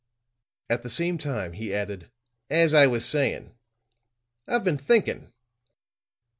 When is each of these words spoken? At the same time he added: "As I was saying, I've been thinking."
At 0.67 0.81
the 0.81 0.89
same 0.89 1.19
time 1.19 1.53
he 1.53 1.71
added: 1.75 2.09
"As 2.49 2.73
I 2.73 2.87
was 2.87 3.05
saying, 3.05 3.53
I've 4.47 4.63
been 4.63 4.79
thinking." 4.79 5.31